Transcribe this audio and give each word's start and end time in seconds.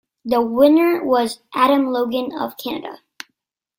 The 0.25 0.41
winner 0.41 1.05
was 1.05 1.43
Adam 1.53 1.85
Logan 1.91 2.31
of 2.35 2.57
Canada. 2.57 3.01